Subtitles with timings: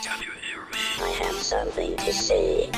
[0.00, 0.78] Can you hear me?
[1.00, 2.70] I have something to say.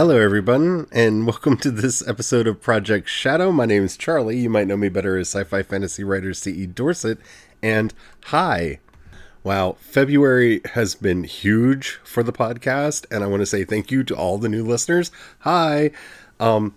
[0.00, 3.52] Hello, everyone, and welcome to this episode of Project Shadow.
[3.52, 4.38] My name is Charlie.
[4.38, 6.68] You might know me better as sci fi fantasy writer C.E.
[6.68, 7.18] Dorset.
[7.62, 7.92] And
[8.24, 8.80] hi.
[9.44, 14.02] Wow, February has been huge for the podcast, and I want to say thank you
[14.04, 15.12] to all the new listeners.
[15.40, 15.90] Hi.
[16.40, 16.74] Um,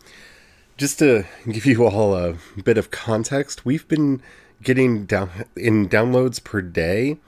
[0.76, 4.22] just to give you all a bit of context, we've been
[4.62, 7.20] getting down in downloads per day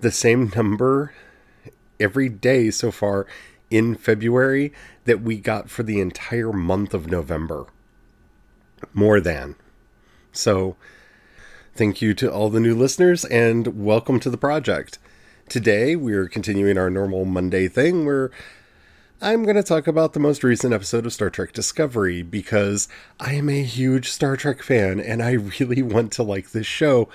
[0.00, 1.14] the same number
[2.00, 3.28] every day so far
[3.70, 4.72] in February
[5.06, 7.66] that we got for the entire month of November.
[8.92, 9.56] More than.
[10.32, 10.76] So,
[11.74, 14.98] thank you to all the new listeners and welcome to the project.
[15.48, 18.30] Today, we're continuing our normal Monday thing where
[19.22, 23.32] I'm going to talk about the most recent episode of Star Trek Discovery because I
[23.34, 27.08] am a huge Star Trek fan and I really want to like this show,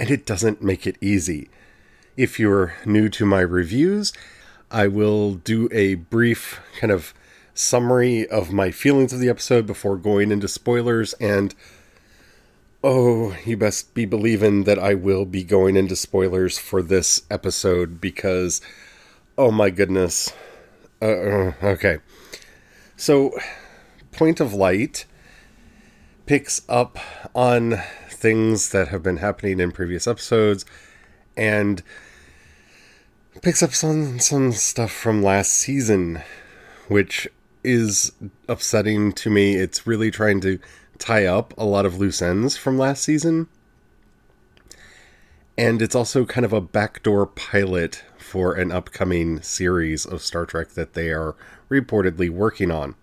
[0.00, 1.48] and it doesn't make it easy.
[2.16, 4.12] If you're new to my reviews,
[4.72, 7.12] I will do a brief kind of
[7.54, 11.12] summary of my feelings of the episode before going into spoilers.
[11.14, 11.54] And
[12.82, 18.00] oh, you best be believing that I will be going into spoilers for this episode
[18.00, 18.62] because,
[19.36, 20.32] oh my goodness.
[21.00, 21.98] Uh, uh, okay.
[22.96, 23.32] So,
[24.10, 25.04] Point of Light
[26.24, 26.98] picks up
[27.34, 30.64] on things that have been happening in previous episodes
[31.36, 31.82] and
[33.40, 36.22] picks up some some stuff from last season,
[36.88, 37.28] which
[37.64, 38.12] is
[38.48, 39.54] upsetting to me.
[39.54, 40.58] It's really trying to
[40.98, 43.48] tie up a lot of loose ends from last season.
[45.56, 50.70] And it's also kind of a backdoor pilot for an upcoming series of Star Trek
[50.70, 51.36] that they are
[51.70, 52.94] reportedly working on.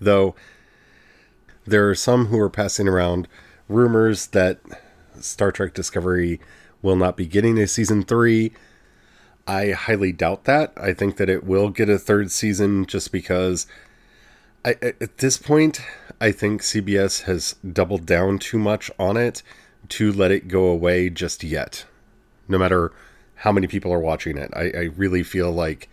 [0.00, 0.34] Though
[1.64, 3.28] there are some who are passing around
[3.68, 4.60] rumors that
[5.20, 6.40] Star Trek Discovery
[6.82, 8.52] will not be getting a season 3
[9.46, 10.72] I highly doubt that.
[10.76, 13.66] I think that it will get a third season just because
[14.64, 15.80] I, at this point,
[16.20, 19.42] I think CBS has doubled down too much on it
[19.90, 21.84] to let it go away just yet.
[22.48, 22.92] No matter
[23.36, 25.88] how many people are watching it, I, I really feel like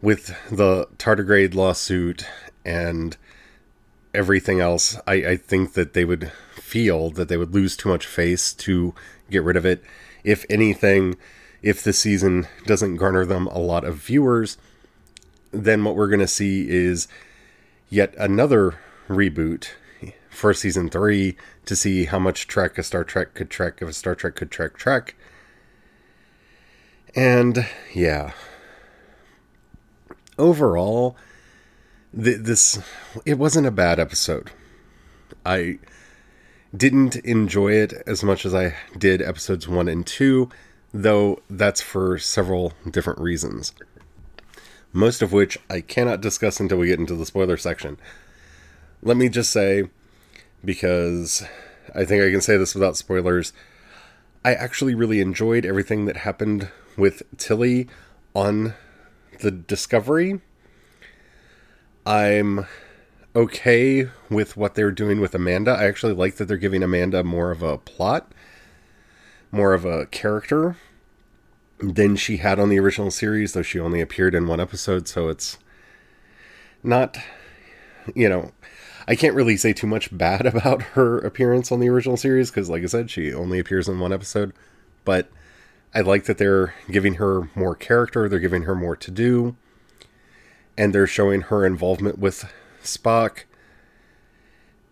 [0.00, 2.26] with the tardigrade lawsuit
[2.64, 3.16] and
[4.12, 8.06] everything else, I, I think that they would feel that they would lose too much
[8.06, 8.94] face to
[9.30, 9.84] get rid of it.
[10.24, 11.16] If anything,
[11.62, 14.58] if the season doesn't garner them a lot of viewers,
[15.52, 17.06] then what we're going to see is
[17.88, 18.78] yet another
[19.08, 19.68] reboot
[20.28, 21.36] for season three
[21.66, 24.50] to see how much Trek a Star Trek could Trek if a Star Trek could
[24.50, 25.14] Trek Trek.
[27.14, 28.32] And yeah,
[30.38, 31.16] overall,
[32.14, 32.80] th- this
[33.26, 34.50] it wasn't a bad episode.
[35.44, 35.78] I
[36.74, 40.48] didn't enjoy it as much as I did episodes one and two
[40.92, 43.72] though that's for several different reasons.
[44.92, 47.98] Most of which I cannot discuss until we get into the spoiler section.
[49.02, 49.88] Let me just say,
[50.64, 51.42] because
[51.94, 53.52] I think I can say this without spoilers,
[54.44, 57.88] I actually really enjoyed everything that happened with Tilly
[58.34, 58.74] on
[59.40, 60.40] the Discovery.
[62.04, 62.66] I'm
[63.34, 65.72] okay with what they're doing with Amanda.
[65.72, 68.32] I actually like that they're giving Amanda more of a plot
[69.52, 70.76] more of a character
[71.78, 75.28] than she had on the original series, though she only appeared in one episode, so
[75.28, 75.58] it's
[76.82, 77.18] not,
[78.14, 78.52] you know,
[79.06, 82.70] I can't really say too much bad about her appearance on the original series because,
[82.70, 84.52] like I said, she only appears in one episode.
[85.04, 85.28] But
[85.94, 89.56] I like that they're giving her more character, they're giving her more to do,
[90.78, 92.50] and they're showing her involvement with
[92.82, 93.44] Spock.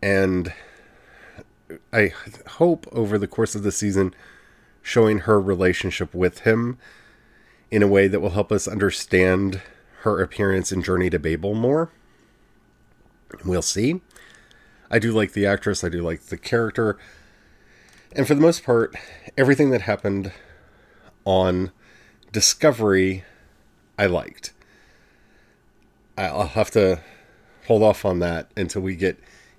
[0.02, 0.52] And
[1.92, 2.12] I
[2.46, 4.14] hope over the course of the season
[4.82, 6.78] showing her relationship with him
[7.70, 9.60] in a way that will help us understand
[10.00, 11.90] her appearance in Journey to Babel more.
[13.44, 14.00] We'll see.
[14.90, 16.98] I do like the actress, I do like the character.
[18.12, 18.94] And for the most part,
[19.36, 20.32] everything that happened
[21.24, 21.70] on
[22.32, 23.24] Discovery,
[23.98, 24.52] I liked.
[26.16, 27.00] I'll have to
[27.66, 29.18] hold off on that until we get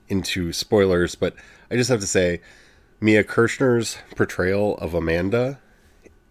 [0.09, 1.35] into spoilers, but
[1.69, 2.41] I just have to say
[3.03, 5.59] Mia Kirshner's portrayal of Amanda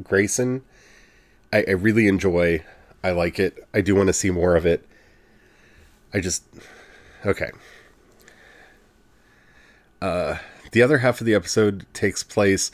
[0.03, 0.63] Grayson,
[1.53, 2.63] I, I really enjoy.
[3.03, 3.67] I like it.
[3.75, 4.87] I do want to see more of it.
[6.15, 6.45] I just
[7.27, 7.51] okay.
[10.01, 10.39] Uh,
[10.71, 12.71] the other half of the episode takes place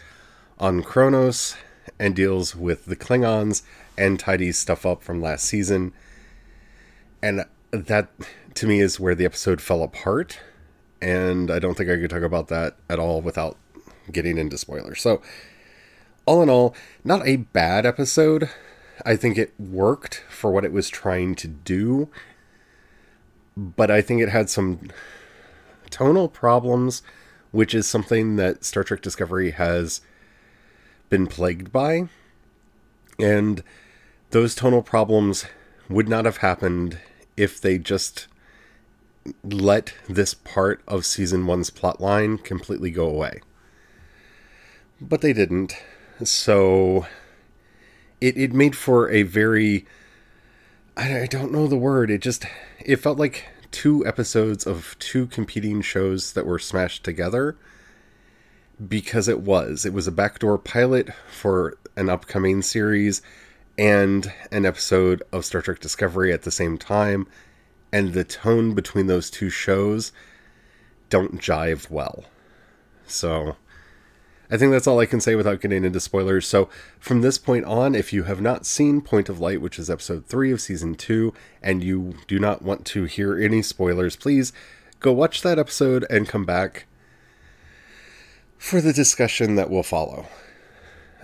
[0.58, 1.56] on Kronos
[1.98, 3.62] and deals with the Klingons
[3.96, 5.94] and tidies stuff up from last season.
[7.22, 8.10] And that,
[8.54, 10.38] to me, is where the episode fell apart.
[11.00, 13.56] And I don't think I could talk about that at all without
[14.12, 15.00] getting into spoilers.
[15.00, 15.22] So,
[16.24, 16.74] all in all,
[17.04, 18.50] not a bad episode.
[19.04, 22.08] I think it worked for what it was trying to do.
[23.56, 24.80] But I think it had some
[25.90, 27.02] tonal problems,
[27.52, 30.00] which is something that Star Trek Discovery has
[31.08, 32.08] been plagued by.
[33.18, 33.62] And
[34.30, 35.46] those tonal problems
[35.88, 36.98] would not have happened
[37.36, 38.26] if they just
[39.42, 43.40] let this part of season one's plotline completely go away.
[45.00, 45.76] But they didn't.
[46.24, 47.06] So
[48.20, 49.86] it, it made for a very
[50.96, 52.10] I, I don't know the word.
[52.10, 52.46] It just
[52.84, 57.56] it felt like two episodes of two competing shows that were smashed together
[58.88, 59.84] because it was.
[59.84, 63.22] It was a backdoor pilot for an upcoming series
[63.78, 67.26] and an episode of Star Trek Discovery at the same time,
[67.92, 70.12] and the tone between those two shows
[71.10, 72.24] don't jive well.
[73.06, 73.56] So
[74.50, 76.46] I think that's all I can say without getting into spoilers.
[76.46, 79.90] So, from this point on, if you have not seen Point of Light, which is
[79.90, 81.32] episode 3 of season 2,
[81.62, 84.52] and you do not want to hear any spoilers, please
[85.00, 86.86] go watch that episode and come back
[88.58, 90.26] for the discussion that will follow.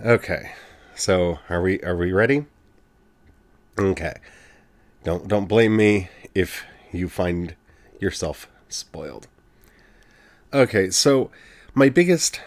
[0.03, 0.51] Okay.
[0.95, 2.45] So, are we are we ready?
[3.79, 4.13] Okay.
[5.03, 7.55] Don't don't blame me if you find
[7.99, 9.27] yourself spoiled.
[10.53, 11.31] Okay, so
[11.73, 12.39] my biggest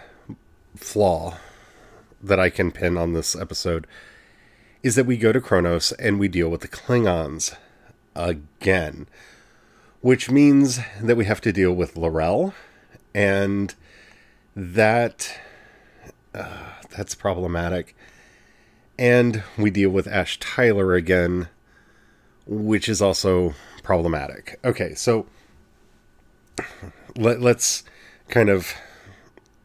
[0.77, 1.39] flaw
[2.23, 3.87] that I can pin on this episode
[4.83, 7.57] is that we go to Kronos and we deal with the Klingons
[8.15, 9.09] again,
[10.01, 12.55] which means that we have to deal with L'Rell,
[13.15, 13.75] and
[14.55, 15.41] that
[16.35, 17.97] uh, that's problematic.
[18.99, 21.49] And we deal with Ash Tyler again,
[22.47, 24.59] which is also problematic.
[24.65, 25.27] Okay, so
[27.17, 27.85] let, let's
[28.29, 28.73] kind of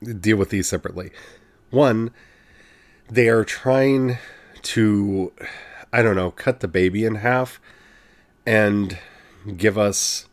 [0.04, 1.12] deal with these separately.
[1.70, 2.12] One,
[3.10, 4.18] they are trying
[4.62, 5.32] to,
[5.92, 7.60] I don't know, cut the baby in half
[8.46, 8.98] and
[9.58, 10.28] give us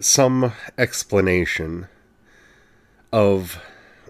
[0.00, 1.88] some explanation
[3.12, 3.60] of.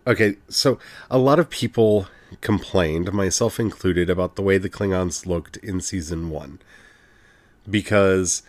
[0.07, 0.79] Okay, so
[1.11, 2.07] a lot of people
[2.41, 6.61] complained, myself included, about the way the Klingons looked in season one.
[7.69, 8.43] Because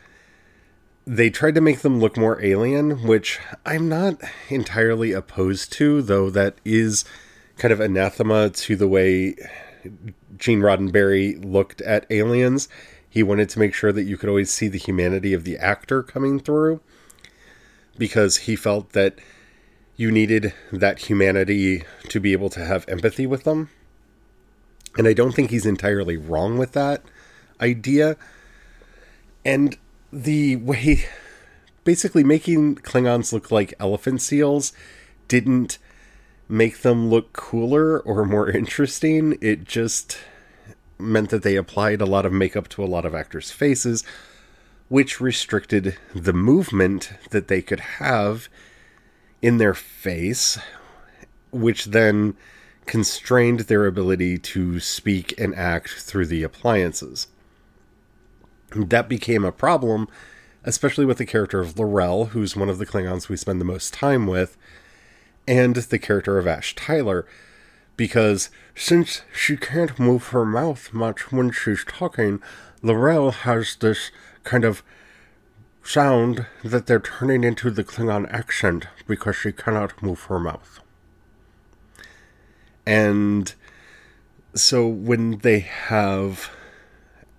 [1.07, 4.19] they tried to make them look more alien, which I'm not
[4.49, 7.05] entirely opposed to, though that is
[7.57, 9.35] kind of anathema to the way
[10.37, 12.67] Gene Roddenberry looked at aliens.
[13.09, 16.03] He wanted to make sure that you could always see the humanity of the actor
[16.03, 16.81] coming through
[17.97, 19.17] because he felt that
[19.95, 23.69] you needed that humanity to be able to have empathy with them.
[24.97, 27.01] And I don't think he's entirely wrong with that
[27.61, 28.17] idea.
[29.45, 29.77] And
[30.11, 31.05] the way
[31.83, 34.73] basically making Klingons look like elephant seals
[35.27, 35.77] didn't
[36.49, 39.37] make them look cooler or more interesting.
[39.41, 40.17] It just
[40.99, 44.03] meant that they applied a lot of makeup to a lot of actors' faces,
[44.89, 48.49] which restricted the movement that they could have
[49.41, 50.57] in their face,
[51.51, 52.35] which then
[52.85, 57.27] constrained their ability to speak and act through the appliances
[58.71, 60.07] that became a problem,
[60.63, 63.93] especially with the character of L'Rell, who's one of the Klingons we spend the most
[63.93, 64.57] time with,
[65.47, 67.25] and the character of Ash Tyler,
[67.95, 72.41] because since she can't move her mouth much when she's talking,
[72.83, 74.11] L'Rell has this
[74.43, 74.83] kind of
[75.83, 80.81] sound that they're turning into the Klingon accent because she cannot move her mouth.
[82.85, 83.53] And
[84.53, 86.51] so when they have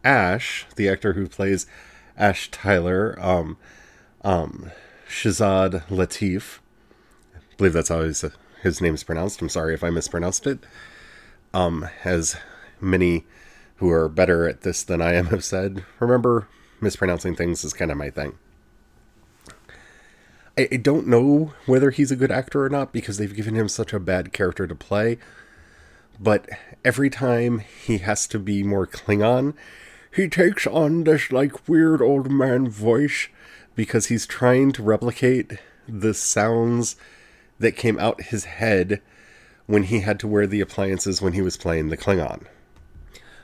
[0.09, 1.67] Ash, the actor who plays
[2.17, 3.59] Ash Tyler, um,
[4.25, 4.71] um,
[5.07, 6.61] Shazad Latif,
[7.37, 9.43] I believe that's how his, name is pronounced.
[9.43, 10.61] I'm sorry if I mispronounced it.
[11.53, 12.37] Um, as
[12.81, 13.27] many
[13.77, 16.49] who are better at this than I am have said, remember,
[16.81, 18.39] mispronouncing things is kind of my thing.
[20.57, 23.69] I, I don't know whether he's a good actor or not because they've given him
[23.69, 25.19] such a bad character to play.
[26.19, 26.49] But
[26.83, 29.55] every time he has to be more Klingon,
[30.15, 33.29] he takes on this like weird old man voice
[33.75, 35.53] because he's trying to replicate
[35.89, 36.97] the sounds
[37.59, 39.01] that came out his head
[39.67, 42.47] when he had to wear the appliances when he was playing the Klingon.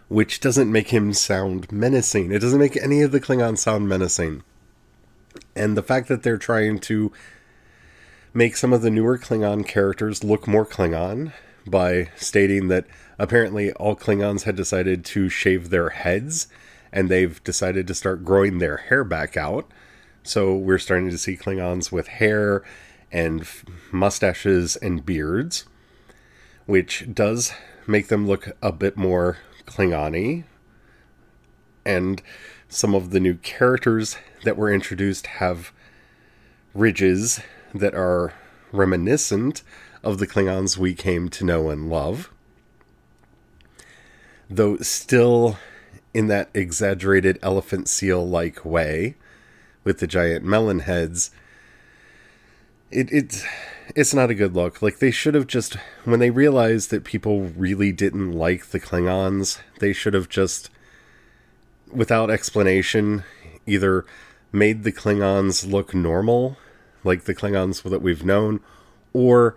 [0.09, 2.33] Which doesn't make him sound menacing.
[2.33, 4.43] It doesn't make any of the Klingons sound menacing.
[5.57, 7.13] And the fact that they're trying to
[8.33, 11.33] make some of the newer Klingon characters look more Klingon
[11.67, 12.87] by stating that
[13.19, 16.49] apparently all Klingons had decided to shave their heads
[16.93, 19.69] and they've decided to start growing their hair back out.
[20.23, 22.63] So we're starting to see Klingons with hair
[23.11, 23.47] and
[23.91, 25.65] mustaches and beards,
[26.67, 27.53] which does
[27.87, 30.45] make them look a bit more Klingon
[31.85, 32.23] And
[32.69, 35.73] some of the new characters that were introduced have
[36.75, 37.41] ridges
[37.75, 38.35] that are
[38.73, 39.63] reminiscent
[40.05, 42.31] of the Klingons we came to know and love.
[44.49, 45.59] Though still
[46.13, 49.17] in that exaggerated elephant seal like way
[49.83, 51.31] with the giant melon heads.
[52.91, 53.45] It, it's
[53.95, 54.81] it's not a good look.
[54.81, 59.59] Like they should have just when they realized that people really didn't like the Klingons,
[59.81, 60.71] they should have just
[61.93, 63.25] without explanation
[63.67, 64.05] either
[64.53, 66.57] made the Klingons look normal,
[67.03, 68.61] like the Klingons that we've known,
[69.13, 69.57] or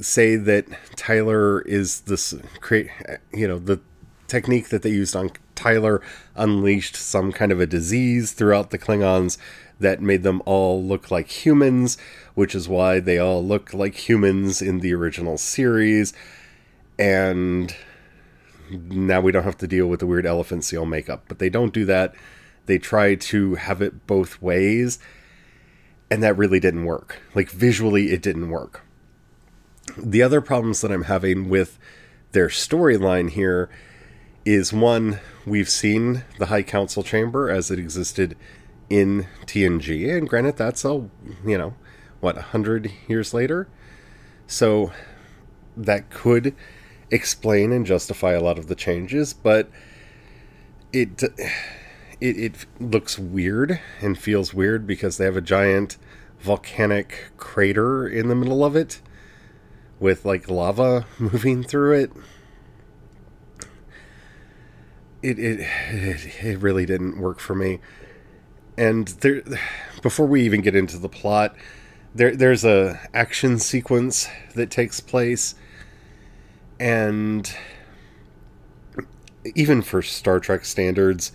[0.00, 0.66] say that
[0.96, 2.90] Tyler is this create
[3.32, 3.80] you know the
[4.26, 6.00] technique that they used on Tyler
[6.36, 9.38] unleashed some kind of a disease throughout the Klingons
[9.80, 11.98] that made them all look like humans,
[12.34, 16.12] which is why they all look like humans in the original series.
[16.98, 17.74] And
[18.70, 21.24] now we don't have to deal with the weird elephant seal makeup.
[21.28, 22.14] But they don't do that.
[22.66, 24.98] They try to have it both ways.
[26.10, 27.20] And that really didn't work.
[27.34, 28.82] Like visually, it didn't work.
[29.96, 31.78] The other problems that I'm having with
[32.32, 33.70] their storyline here
[34.44, 38.36] is one, we've seen the High Council chamber as it existed
[38.88, 41.08] in TNG, and granted, that's a,
[41.44, 41.74] you know,
[42.20, 43.68] what, a hundred years later?
[44.46, 44.92] So
[45.76, 46.54] that could
[47.10, 49.70] explain and justify a lot of the changes, but
[50.92, 51.52] it, it
[52.20, 55.96] it looks weird and feels weird because they have a giant
[56.40, 59.00] volcanic crater in the middle of it
[60.00, 62.12] with like lava moving through it
[65.22, 67.80] it, it it really didn't work for me.
[68.76, 69.42] And there,
[70.02, 71.56] before we even get into the plot,
[72.14, 75.54] there there's a action sequence that takes place,
[76.78, 77.52] and
[79.54, 81.32] even for Star Trek standards,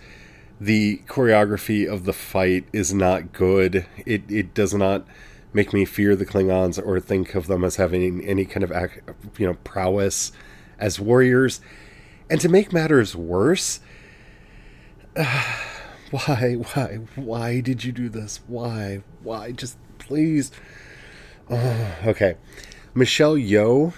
[0.60, 3.86] the choreography of the fight is not good.
[4.06, 5.06] It it does not
[5.54, 8.70] make me fear the Klingons or think of them as having any kind of
[9.38, 10.32] you know prowess
[10.78, 11.60] as warriors
[12.30, 13.80] and to make matters worse,
[15.16, 15.56] uh,
[16.10, 18.40] why, why, why did you do this?
[18.46, 19.52] Why, why?
[19.52, 20.50] Just please.
[22.06, 22.36] Okay,
[22.94, 23.92] Michelle Yeoh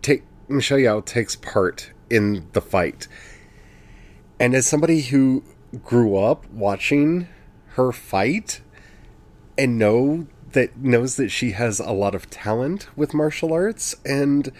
[0.00, 3.08] take Michelle Yeoh takes part in the fight,
[4.38, 5.44] and as somebody who
[5.84, 7.28] grew up watching
[7.74, 8.62] her fight
[9.58, 14.50] and know that knows that she has a lot of talent with martial arts and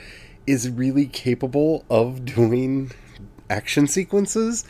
[0.46, 2.92] is really capable of doing
[3.48, 4.64] action sequences.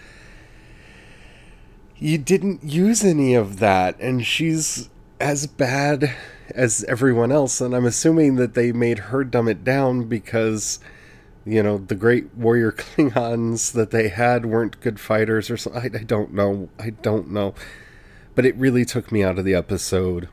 [1.98, 4.88] You didn't use any of that, and she's
[5.20, 6.14] as bad
[6.54, 7.60] as everyone else.
[7.60, 10.80] And I'm assuming that they made her dumb it down because,
[11.44, 15.94] you know, the great warrior Klingons that they had weren't good fighters or something.
[15.94, 16.70] I, I don't know.
[16.78, 17.54] I don't know.
[18.34, 20.28] But it really took me out of the episode.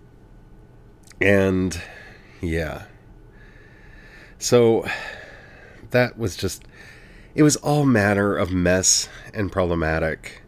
[1.20, 1.80] And
[2.42, 2.84] yeah.
[4.40, 4.86] So
[5.92, 6.64] that was just
[7.34, 10.42] it was all manner of mess and problematic.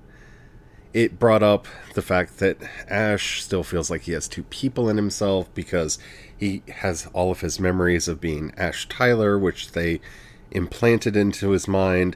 [0.92, 2.58] It brought up the fact that
[2.88, 6.00] Ash still feels like he has two people in himself because
[6.36, 10.02] he has all of his memories of being Ash Tyler, which they
[10.50, 12.16] implanted into his mind,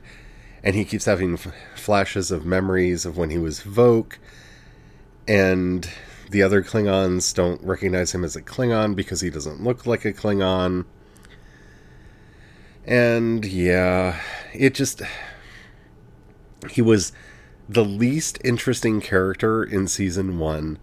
[0.64, 4.14] and he keeps having f- flashes of memories of when he was Voq,
[5.28, 5.88] and
[6.34, 10.12] the other Klingons don't recognize him as a Klingon because he doesn't look like a
[10.12, 10.84] Klingon.
[12.86, 14.20] And yeah,
[14.52, 15.04] it just.
[16.72, 17.14] He was
[17.70, 20.80] the least interesting character in season one.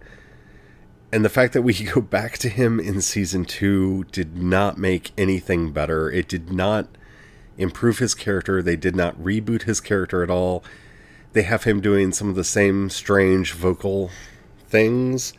[1.11, 5.11] And the fact that we go back to him in season two did not make
[5.17, 6.09] anything better.
[6.09, 6.87] It did not
[7.57, 8.63] improve his character.
[8.63, 10.63] They did not reboot his character at all.
[11.33, 14.11] They have him doing some of the same strange vocal
[14.69, 15.33] things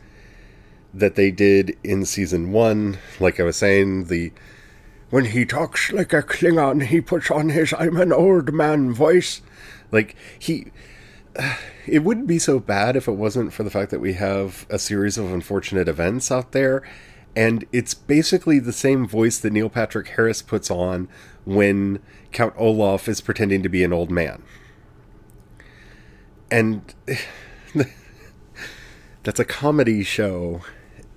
[0.93, 2.99] that they did in season one.
[3.19, 4.31] Like I was saying, the
[5.09, 9.41] when he talks like a Klingon, he puts on his I'm an old man voice.
[9.91, 10.71] Like, he.
[11.37, 14.65] Uh, it wouldn't be so bad if it wasn't for the fact that we have
[14.69, 16.81] a series of unfortunate events out there.
[17.35, 21.09] And it's basically the same voice that Neil Patrick Harris puts on
[21.45, 21.99] when
[22.31, 24.43] Count Olaf is pretending to be an old man.
[26.49, 26.93] And
[29.23, 30.61] that's a comedy show,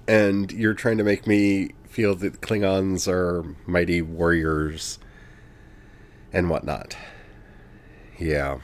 [0.09, 4.99] and you're trying to make me feel that Klingons are mighty warriors
[6.33, 6.97] and whatnot.
[8.19, 8.59] Yeah.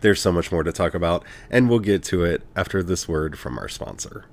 [0.00, 3.38] There's so much more to talk about, and we'll get to it after this word
[3.38, 4.26] from our sponsor.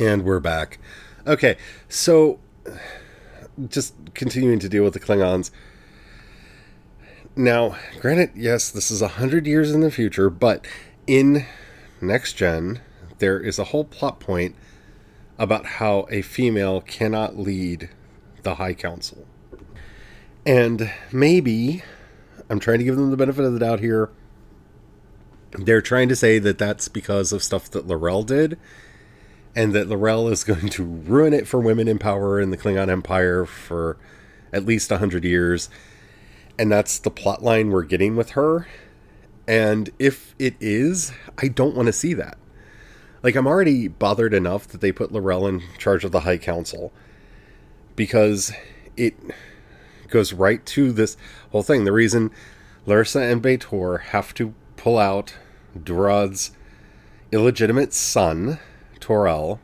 [0.00, 0.78] And we're back.
[1.26, 1.56] Okay,
[1.88, 2.40] so
[3.68, 5.50] just continuing to deal with the Klingons.
[7.36, 10.66] Now, granted, yes, this is a hundred years in the future, but
[11.06, 11.46] in
[12.00, 12.80] next gen,
[13.18, 14.56] there is a whole plot point
[15.38, 17.90] about how a female cannot lead
[18.42, 19.26] the High Council.
[20.46, 21.82] And maybe,
[22.48, 24.10] I'm trying to give them the benefit of the doubt here,
[25.52, 28.58] they're trying to say that that's because of stuff that L'Rell did,
[29.54, 32.88] and that L'Rell is going to ruin it for women in power in the Klingon
[32.88, 33.96] Empire for
[34.52, 35.68] at least 100 years.
[36.58, 38.68] And that's the plot line we're getting with her.
[39.48, 42.38] And if it is, I don't want to see that.
[43.24, 46.92] Like, I'm already bothered enough that they put L'Rell in charge of the High Council
[47.96, 48.52] because
[48.98, 49.14] it
[50.08, 51.16] goes right to this
[51.50, 51.84] whole thing.
[51.84, 52.30] The reason
[52.86, 55.36] Lursa and B'Etor have to pull out
[55.82, 56.50] Duras's
[57.32, 58.58] illegitimate son,
[59.00, 59.58] Toral,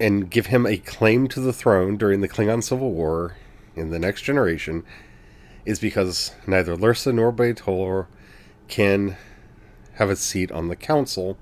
[0.00, 3.36] and give him a claim to the throne during the Klingon Civil War
[3.76, 4.82] in the next generation
[5.64, 8.08] is because neither Lursa nor B'Etor
[8.66, 9.16] can
[9.92, 11.38] have a seat on the council.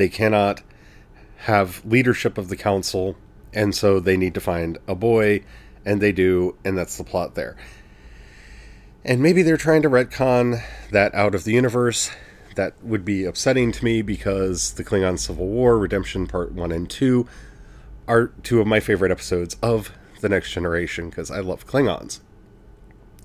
[0.00, 0.62] They cannot
[1.40, 3.16] have leadership of the council,
[3.52, 5.44] and so they need to find a boy,
[5.84, 7.54] and they do, and that's the plot there.
[9.04, 12.10] And maybe they're trying to retcon that out of the universe.
[12.56, 16.88] That would be upsetting to me because the Klingon Civil War, Redemption Part 1 and
[16.88, 17.28] 2
[18.08, 19.92] are two of my favorite episodes of
[20.22, 22.20] The Next Generation because I love Klingons.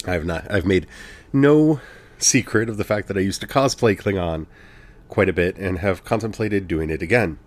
[0.06, 0.88] I've not I've made
[1.32, 1.80] no
[2.18, 4.48] secret of the fact that I used to cosplay Klingon
[5.10, 7.40] quite a bit and have contemplated doing it again.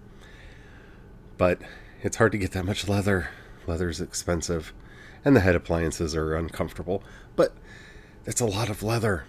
[1.37, 1.61] But
[2.03, 3.31] it's hard to get that much leather.
[3.67, 4.73] Leather's expensive
[5.25, 7.03] and the head appliances are uncomfortable.
[7.37, 7.55] But
[8.27, 9.25] it's a lot of leather.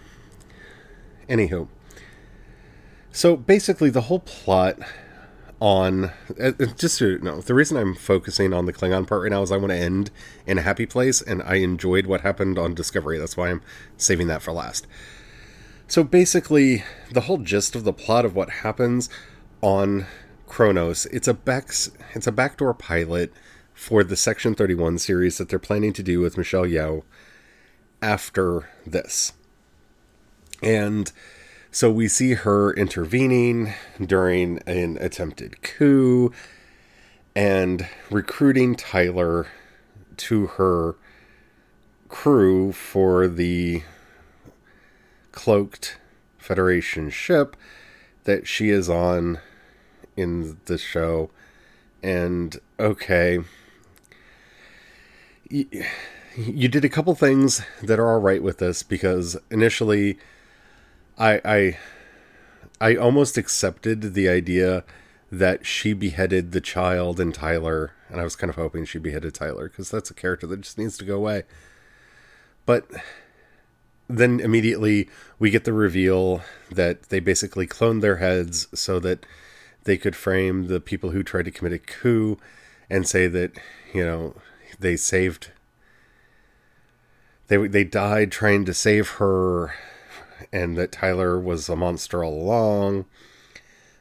[1.28, 1.68] Anywho.
[3.12, 4.78] So basically, the whole plot
[5.60, 6.12] on.
[6.40, 9.52] Uh, just to know, the reason I'm focusing on the Klingon part right now is
[9.52, 10.10] I want to end
[10.46, 13.18] in a happy place, and I enjoyed what happened on Discovery.
[13.18, 13.62] That's why I'm
[13.96, 14.86] saving that for last.
[15.90, 19.10] So basically, the whole gist of the plot of what happens
[19.60, 20.06] on
[20.46, 21.70] Kronos, it's a back,
[22.14, 23.32] it's a backdoor pilot
[23.74, 27.02] for the Section 31 series that they're planning to do with Michelle Yeoh
[28.00, 29.32] after this.
[30.62, 31.10] And
[31.72, 36.30] so we see her intervening during an attempted coup
[37.34, 39.48] and recruiting Tyler
[40.18, 40.94] to her
[42.08, 43.82] crew for the
[45.32, 45.98] cloaked
[46.38, 47.56] Federation ship
[48.24, 49.38] that she is on
[50.16, 51.30] in the show.
[52.02, 53.40] And okay,
[55.48, 60.18] you did a couple things that are all right with this because initially
[61.18, 61.78] I I
[62.80, 64.84] I almost accepted the idea
[65.30, 69.34] that she beheaded the child and Tyler and I was kind of hoping she beheaded
[69.34, 71.44] Tyler because that's a character that just needs to go away.
[72.66, 72.90] But
[74.16, 79.24] then immediately we get the reveal that they basically cloned their heads so that
[79.84, 82.38] they could frame the people who tried to commit a coup
[82.88, 83.52] and say that,
[83.94, 84.34] you know,
[84.78, 85.50] they saved
[87.50, 89.74] they they died trying to save her,
[90.52, 93.06] and that Tyler was a monster all along,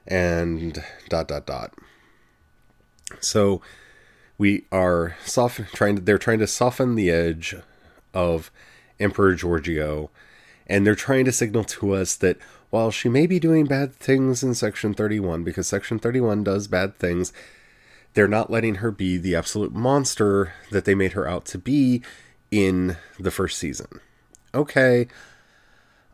[0.07, 1.73] and dot dot dot.
[3.19, 3.61] So
[4.37, 7.55] we are soft trying to they're trying to soften the edge
[8.13, 8.51] of
[8.99, 10.09] Emperor Georgiou,
[10.67, 12.37] and they're trying to signal to us that
[12.69, 16.95] while she may be doing bad things in Section 31, because Section 31 does bad
[16.95, 17.33] things,
[18.13, 22.01] they're not letting her be the absolute monster that they made her out to be
[22.51, 23.99] in the first season.
[24.53, 25.07] Okay,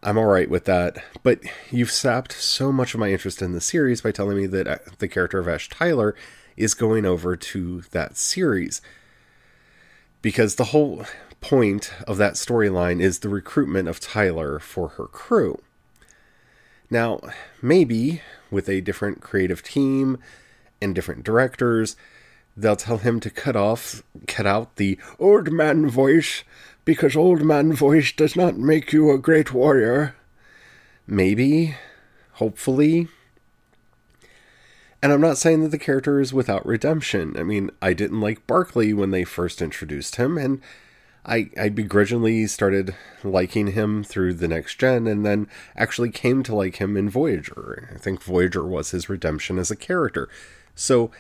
[0.04, 1.39] I'm all right with that, but
[1.71, 4.78] you've sapped so much of my interest in the series by telling me that uh,
[5.00, 6.15] the character of Ash Tyler
[6.56, 8.82] is going over to that series.
[10.21, 11.06] Because the whole
[11.41, 15.62] point of that storyline is the recruitment of Tyler for her crew.
[16.89, 17.19] Now,
[17.62, 18.21] maybe
[18.52, 20.17] with a different creative team
[20.82, 21.95] and different directors,
[22.56, 26.43] they'll tell him to cut off, cut out the old man voice,
[26.86, 30.15] because old man voice does not make you a great warrior.
[31.08, 31.76] Maybe,
[32.34, 33.08] hopefully.
[35.02, 37.36] And I'm not saying that the character is without redemption.
[37.38, 40.62] I mean, I didn't like Barclay when they first introduced him, and
[41.25, 46.55] I, I begrudgingly started liking him through the next gen and then actually came to
[46.55, 47.89] like him in Voyager.
[47.93, 50.29] I think Voyager was his redemption as a character.
[50.75, 51.11] So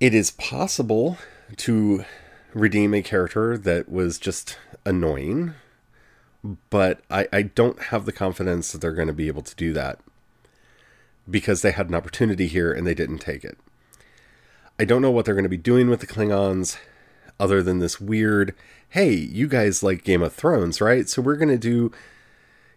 [0.00, 1.18] It is possible
[1.58, 2.04] to
[2.54, 5.54] redeem a character that was just annoying,
[6.70, 9.72] but I, I don't have the confidence that they're going to be able to do
[9.74, 10.00] that
[11.30, 13.56] because they had an opportunity here and they didn't take it.
[14.76, 16.76] I don't know what they're going to be doing with the Klingons
[17.38, 18.54] other than this weird,
[18.90, 21.08] hey, you guys like Game of Thrones, right?
[21.08, 21.92] So we're going to do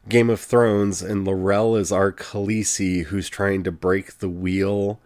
[0.08, 5.00] Game of Thrones and L'Rell is our Khaleesi who's trying to break the wheel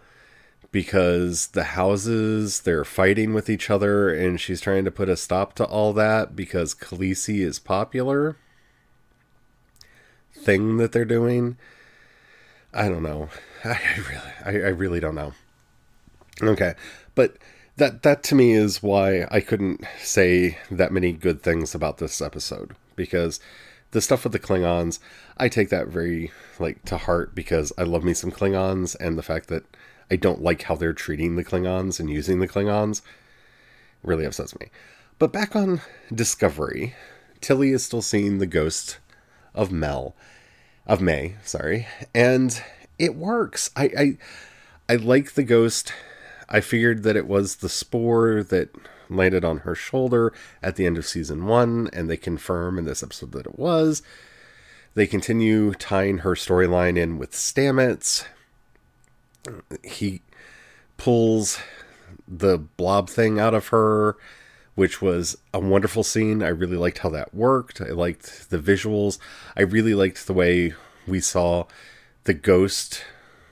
[0.72, 5.54] because the houses they're fighting with each other and she's trying to put a stop
[5.56, 8.38] to all that because Khaleesi is popular
[10.34, 11.58] thing that they're doing.
[12.74, 13.30] I don't know.
[13.64, 15.34] I, really I, I really don't know.
[16.42, 16.76] Okay.
[17.16, 17.38] But
[17.80, 22.22] that that to me is why I couldn't say that many good things about this
[22.22, 23.39] episode because
[23.92, 25.00] the stuff with the Klingons,
[25.38, 29.24] I take that very like to heart because I love me some Klingons and the
[29.24, 29.63] fact that
[30.12, 33.02] I don't like how they're treating the Klingons and using the Klingons
[34.04, 34.68] really upsets me.
[35.18, 35.82] But back on
[36.13, 36.96] Discovery,
[37.42, 39.00] Tilly is still seeing the ghost
[39.56, 40.15] of Mel,
[40.86, 42.62] of May, sorry, and
[42.98, 43.70] it works.
[43.76, 44.18] I
[44.89, 45.94] I, I like the ghost.
[46.50, 48.70] I figured that it was the spore that
[49.10, 53.04] landed on her shoulder at the end of season one, and they confirm in this
[53.04, 54.02] episode that it was.
[54.96, 58.26] They continue tying her storyline in with Stamets,
[59.84, 60.22] he
[60.98, 61.60] pulls
[62.28, 64.18] the blob thing out of her,
[64.76, 66.44] which was a wonderful scene.
[66.44, 67.82] I really liked how that worked.
[67.82, 69.18] I liked the visuals.
[69.56, 70.74] I really liked the way
[71.08, 71.66] we saw
[72.26, 73.04] the ghost,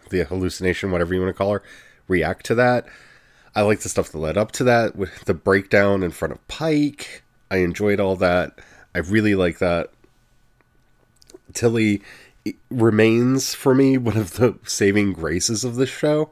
[0.10, 1.64] the hallucination, whatever you want to call her,
[2.08, 2.88] react to that.
[3.56, 6.48] I like the stuff that led up to that with the breakdown in front of
[6.48, 7.24] Pike.
[7.50, 8.60] I enjoyed all that.
[8.94, 9.92] I really like that.
[11.54, 12.02] Tilly
[12.70, 16.30] remains for me one of the saving graces of this show.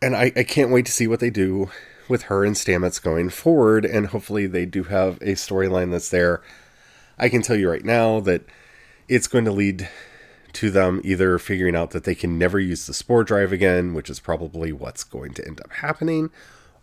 [0.00, 1.70] And I, I can't wait to see what they do
[2.08, 6.42] with her and Stamets going forward, and hopefully they do have a storyline that's there.
[7.18, 8.42] I can tell you right now that
[9.08, 9.88] it's going to lead
[10.56, 14.08] to them either figuring out that they can never use the spore drive again, which
[14.08, 16.30] is probably what's going to end up happening,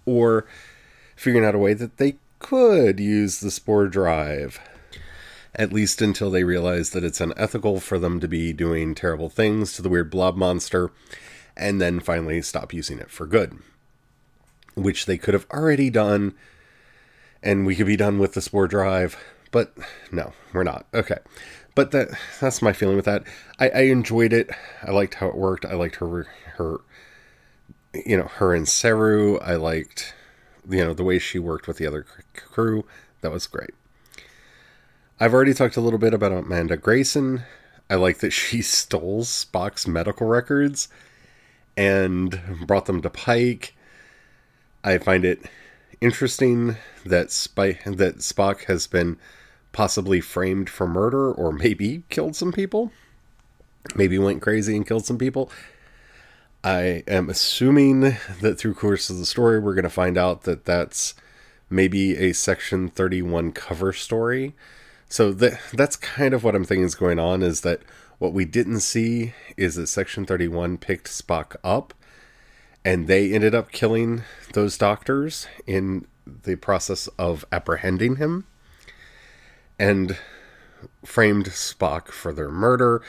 [0.06, 0.46] or
[1.16, 4.60] figuring out a way that they could use the spore drive
[5.56, 9.74] at least until they realize that it's unethical for them to be doing terrible things
[9.74, 10.92] to the weird blob monster,
[11.56, 13.60] and then finally stop using it for good.
[14.76, 16.34] Which they could have already done,
[17.44, 19.18] and we could be done with the spore drive,
[19.54, 19.74] but
[20.12, 20.88] no, we're not.
[20.94, 21.20] Okay.
[21.76, 22.10] But that
[22.42, 23.24] that's my feeling with that.
[23.58, 24.50] I, I enjoyed it.
[24.86, 25.64] I liked how it worked.
[25.64, 26.82] I liked her her
[27.94, 29.38] you know, her and Saru.
[29.38, 30.14] I liked
[30.70, 32.86] you know, the way she worked with the other crew.
[33.22, 33.72] That was great.
[35.20, 37.44] I've already talked a little bit about Amanda Grayson.
[37.90, 40.90] I like that she stole Spock's medical records
[41.76, 43.76] and brought them to Pike.
[44.84, 45.46] I find it
[46.02, 49.18] interesting that that Spock has been
[49.74, 52.92] possibly framed for murder or maybe killed some people.
[53.96, 55.52] Maybe went crazy and killed some people.
[56.64, 60.64] I am assuming that through course of the story we're going to find out that
[60.64, 61.14] that's
[61.70, 64.54] maybe a section 31 cover story
[65.14, 67.82] so that that's kind of what I'm thinking is going on is that
[68.18, 71.94] what we didn't see is that Section 31 picked Spock up
[72.84, 78.46] and they ended up killing those doctors in the process of apprehending him
[79.80, 80.18] and
[81.06, 83.02] framed Spock for their murder.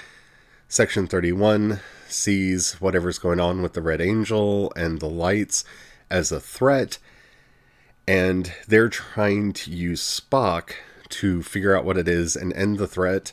[0.68, 5.64] Section 31 sees whatever's going on with the Red Angel and the lights
[6.11, 6.98] as a threat,
[8.07, 10.72] and they're trying to use Spock
[11.11, 13.33] to figure out what it is and end the threat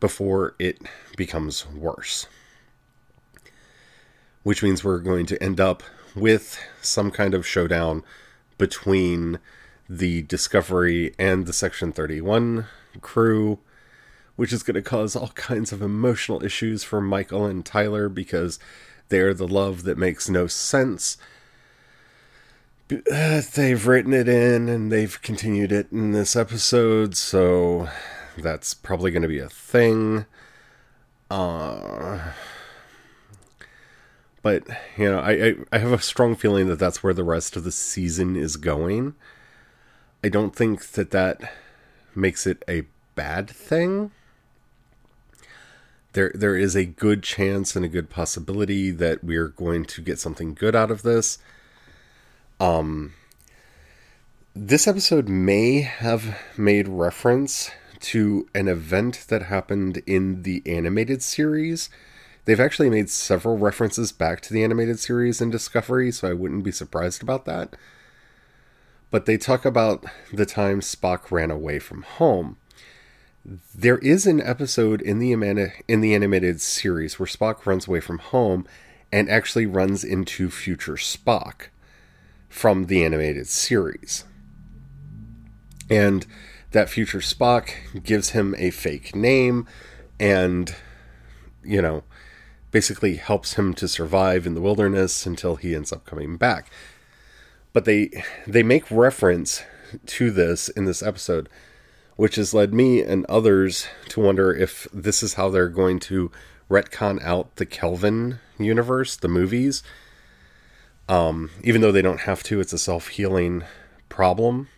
[0.00, 0.80] before it
[1.16, 2.26] becomes worse.
[4.42, 5.82] Which means we're going to end up
[6.14, 8.02] with some kind of showdown
[8.58, 9.38] between
[9.90, 12.66] the Discovery and the Section 31
[13.00, 13.58] crew,
[14.36, 18.58] which is going to cause all kinds of emotional issues for Michael and Tyler because
[19.08, 21.18] they're the love that makes no sense
[23.54, 27.88] they've written it in and they've continued it in this episode, so
[28.36, 30.26] that's probably going to be a thing.
[31.30, 32.32] Uh,
[34.42, 34.64] but
[34.96, 37.62] you know, I, I I have a strong feeling that that's where the rest of
[37.62, 39.14] the season is going.
[40.22, 41.52] I don't think that that
[42.14, 44.10] makes it a bad thing.
[46.12, 50.18] There there is a good chance and a good possibility that we're going to get
[50.18, 51.38] something good out of this
[52.58, 53.14] um,
[54.54, 61.88] this episode may have made reference to an event that happened in the animated series
[62.44, 66.64] They've actually made several references back to the animated series in Discovery, so I wouldn't
[66.64, 67.76] be surprised about that.
[69.10, 72.56] But they talk about the time Spock ran away from home.
[73.74, 75.32] There is an episode in the
[75.88, 78.66] in the animated series where Spock runs away from home
[79.10, 81.68] and actually runs into future Spock
[82.48, 84.24] from the animated series.
[85.88, 86.26] And
[86.72, 87.72] that future Spock
[88.04, 89.66] gives him a fake name
[90.20, 90.74] and,
[91.64, 92.04] you know,
[92.70, 96.70] basically helps him to survive in the wilderness until he ends up coming back.
[97.72, 99.62] But they they make reference
[100.06, 101.48] to this in this episode,
[102.16, 106.30] which has led me and others to wonder if this is how they're going to
[106.68, 109.82] retcon out the Kelvin universe, the movies.
[111.08, 113.64] Um, even though they don't have to, it's a self healing
[114.08, 114.68] problem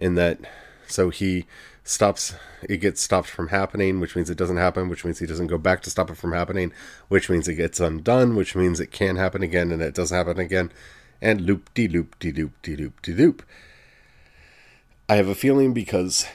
[0.00, 0.40] in that
[0.88, 1.46] so he
[1.84, 2.34] stops
[2.68, 5.58] it gets stopped from happening which means it doesn't happen which means he doesn't go
[5.58, 6.72] back to stop it from happening
[7.08, 10.38] which means it gets undone which means it can happen again and it does happen
[10.38, 10.70] again
[11.20, 13.42] and loop de loop de loop de loop de loop
[15.08, 16.26] i have a feeling because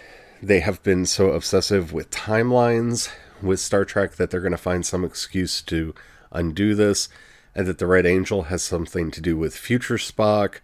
[0.42, 3.10] they have been so obsessive with timelines
[3.42, 5.94] with star trek that they're going to find some excuse to
[6.32, 7.10] undo this
[7.54, 10.60] and that the red angel has something to do with future spock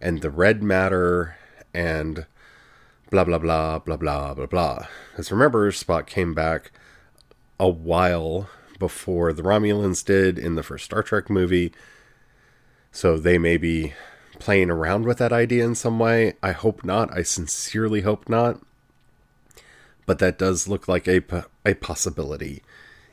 [0.00, 1.36] and the red matter
[1.74, 2.26] and
[3.10, 4.86] blah blah blah blah blah blah blah.
[5.10, 6.70] Because remember, Spock came back
[7.58, 11.72] a while before the Romulans did in the first Star Trek movie,
[12.92, 13.94] so they may be
[14.38, 16.34] playing around with that idea in some way.
[16.42, 17.16] I hope not.
[17.16, 18.60] I sincerely hope not.
[20.06, 21.22] But that does look like a
[21.66, 22.62] a possibility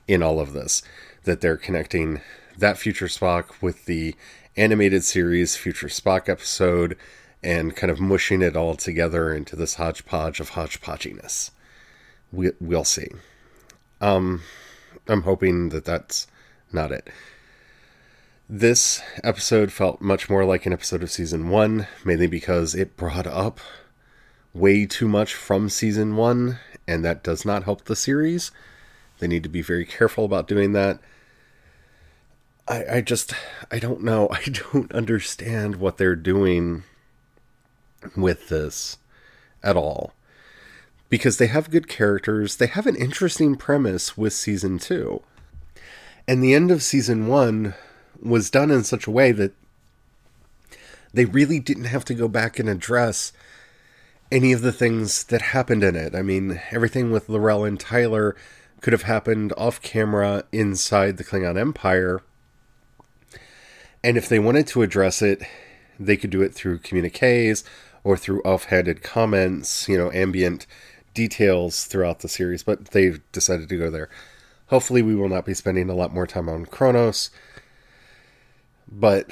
[0.08, 0.82] in all of this
[1.24, 2.22] that they're connecting
[2.58, 4.16] that future Spock with the
[4.56, 6.98] animated series future Spock episode
[7.44, 11.52] and kind of mushing it all together into this hodgepodge of hodgepodginess.
[12.32, 13.10] We, we'll see.
[14.02, 14.42] Um,
[15.08, 16.28] I'm hoping that that's
[16.72, 17.10] not it.
[18.48, 23.26] This episode felt much more like an episode of season one, mainly because it brought
[23.26, 23.60] up
[24.54, 28.52] way too much from season one, and that does not help the series.
[29.18, 31.00] They need to be very careful about doing that.
[32.68, 33.34] I, I just,
[33.72, 34.30] I don't know.
[34.32, 36.84] I don't understand what they're doing
[38.16, 39.00] with this
[39.64, 40.14] at all
[41.10, 42.58] because they have good characters.
[42.58, 45.24] They have an interesting premise with season two.
[46.28, 47.74] And the end of season one
[48.22, 49.54] was done in such a way that
[51.14, 53.32] they really didn't have to go back and address
[54.32, 56.16] any of the things that happened in it.
[56.16, 58.36] I mean, everything with L'Rell and Tyler
[58.82, 62.22] could have happened off camera inside the Klingon Empire.
[64.04, 65.42] And if they wanted to address it,
[66.00, 67.64] they could do it through communiques
[68.04, 70.68] or through offhanded comments, you know, ambient
[71.14, 74.10] details throughout the series, but they've decided to go there.
[74.68, 77.30] Hopefully, we will not be spending a lot more time on Kronos,
[78.96, 79.30] but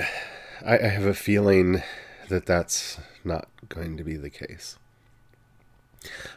[0.65, 1.81] I, I have a feeling
[2.29, 4.77] that that's not going to be the case.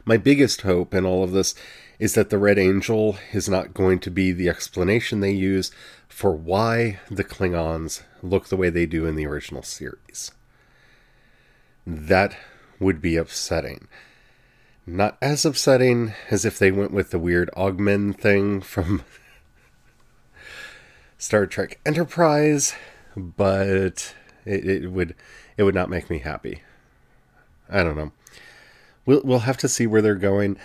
[0.05, 1.55] My biggest hope in all of this
[1.99, 5.73] is that the Red Angel is not going to be the explanation they use
[6.09, 10.31] for why the Klingons look the way they do in the original series
[11.87, 12.37] that
[12.81, 13.89] would be upsetting.
[14.87, 19.05] Not as upsetting as if they went with the weird Augment thing from
[21.19, 22.75] Star Trek Enterprise,
[23.17, 25.15] but it, it would
[25.57, 26.63] it would not make me happy.
[27.69, 28.13] I don't know.
[29.05, 30.59] We'll we'll have to see where they're going.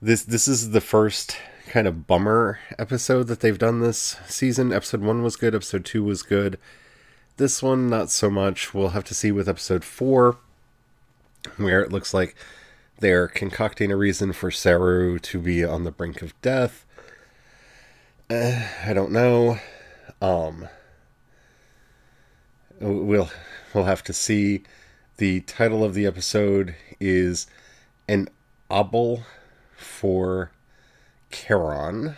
[0.00, 1.36] This this is the first
[1.68, 4.72] kind of bummer episode that they've done this season.
[4.72, 6.58] Episode 1 was good, episode 2 was good.
[7.36, 8.72] This one, not so much.
[8.72, 10.36] We'll have to see with episode four,
[11.56, 12.36] where it looks like
[13.00, 16.86] they're concocting a reason for Saru to be on the brink of death.
[18.30, 19.58] Uh, I don't know.
[20.22, 20.68] Um,
[22.80, 23.30] we'll
[23.72, 24.62] we'll have to see.
[25.16, 27.46] The title of the episode is
[28.08, 28.28] an
[28.68, 29.22] obol
[29.76, 30.50] for
[31.30, 32.16] Charon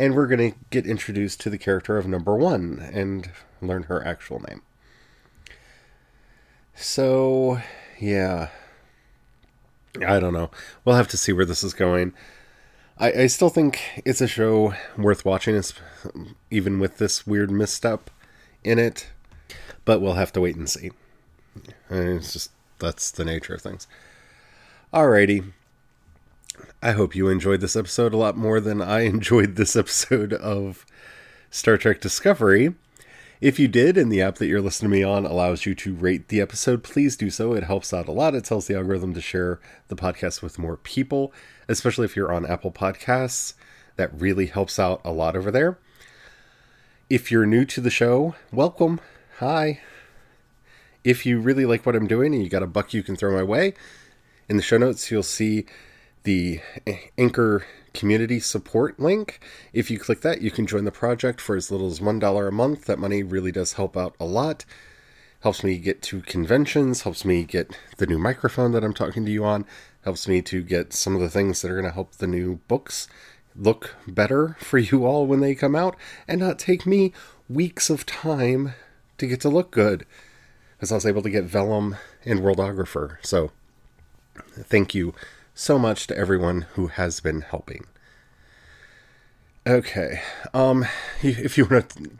[0.00, 4.02] and we're going to get introduced to the character of number one and learn her
[4.06, 4.62] actual name.
[6.74, 7.60] So,
[7.98, 8.48] yeah.
[10.06, 10.50] I don't know.
[10.84, 12.14] We'll have to see where this is going.
[12.98, 15.60] I, I still think it's a show worth watching,
[16.50, 18.08] even with this weird misstep
[18.64, 19.08] in it.
[19.84, 20.90] But we'll have to wait and see.
[21.88, 23.86] It's just, that's the nature of things.
[24.92, 25.52] Alrighty.
[26.82, 30.84] I hope you enjoyed this episode a lot more than I enjoyed this episode of
[31.50, 32.74] Star Trek Discovery.
[33.40, 35.94] If you did, and the app that you're listening to me on allows you to
[35.94, 37.54] rate the episode, please do so.
[37.54, 38.34] It helps out a lot.
[38.34, 41.32] It tells the algorithm to share the podcast with more people,
[41.66, 43.54] especially if you're on Apple Podcasts.
[43.96, 45.78] That really helps out a lot over there.
[47.08, 49.00] If you're new to the show, welcome.
[49.40, 49.80] Hi.
[51.02, 53.34] If you really like what I'm doing and you got a buck you can throw
[53.34, 53.72] my way,
[54.50, 55.64] in the show notes you'll see
[56.24, 56.60] the
[57.16, 59.40] Anchor community support link.
[59.72, 62.52] If you click that, you can join the project for as little as $1 a
[62.52, 62.84] month.
[62.84, 64.66] That money really does help out a lot.
[65.40, 69.32] Helps me get to conventions, helps me get the new microphone that I'm talking to
[69.32, 69.64] you on,
[70.04, 72.56] helps me to get some of the things that are going to help the new
[72.68, 73.08] books
[73.56, 75.96] look better for you all when they come out
[76.28, 77.14] and not take me
[77.48, 78.74] weeks of time
[79.20, 80.04] to get to look good.
[80.80, 83.18] As I was able to get Vellum and Worldographer.
[83.20, 83.52] So,
[84.52, 85.14] thank you
[85.54, 87.86] so much to everyone who has been helping.
[89.66, 90.22] Okay.
[90.54, 90.86] Um
[91.22, 92.10] if you want to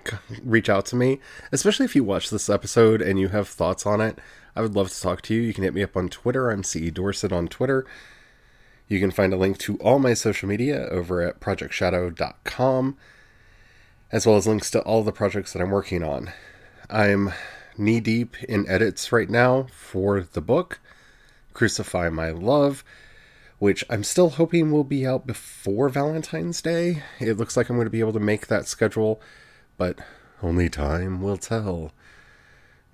[0.44, 1.20] reach out to me,
[1.52, 4.18] especially if you watch this episode and you have thoughts on it,
[4.54, 5.40] I would love to talk to you.
[5.40, 6.50] You can hit me up on Twitter.
[6.50, 7.86] I'm CE Dorset on Twitter.
[8.88, 12.96] You can find a link to all my social media over at projectshadow.com,
[14.10, 16.32] as well as links to all the projects that I'm working on.
[16.90, 17.32] I'm
[17.78, 20.80] knee deep in edits right now for the book,
[21.54, 22.84] Crucify My Love
[23.60, 27.02] which I'm still hoping will be out before Valentine's Day.
[27.20, 29.20] It looks like I'm going to be able to make that schedule,
[29.76, 29.98] but
[30.42, 31.92] only time will tell.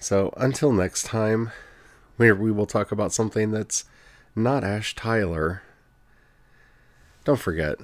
[0.00, 1.52] So until next time,
[2.16, 3.84] where we will talk about something that's
[4.34, 5.62] not Ash Tyler.
[7.24, 7.78] Don't forget,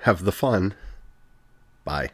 [0.00, 0.74] have the fun.
[1.84, 2.10] Bye.